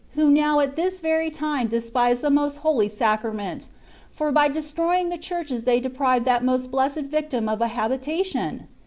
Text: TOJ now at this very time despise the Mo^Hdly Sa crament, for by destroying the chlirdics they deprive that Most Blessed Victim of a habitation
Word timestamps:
TOJ 0.17 0.31
now 0.31 0.59
at 0.59 0.75
this 0.77 0.99
very 0.99 1.29
time 1.29 1.67
despise 1.67 2.21
the 2.21 2.31
Mo^Hdly 2.31 2.89
Sa 2.89 3.17
crament, 3.17 3.67
for 4.09 4.31
by 4.31 4.47
destroying 4.47 5.09
the 5.09 5.17
chlirdics 5.19 5.63
they 5.63 5.79
deprive 5.79 6.25
that 6.25 6.43
Most 6.43 6.71
Blessed 6.71 7.03
Victim 7.11 7.47
of 7.47 7.61
a 7.61 7.67
habitation 7.67 8.67